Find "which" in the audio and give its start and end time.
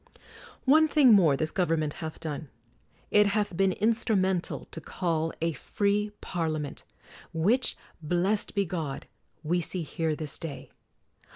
7.33-7.77